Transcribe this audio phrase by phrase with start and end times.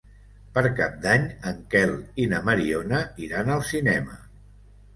[0.53, 1.93] Per Cap d'Any en Quel
[2.25, 4.21] i na Mariona iran al cinema.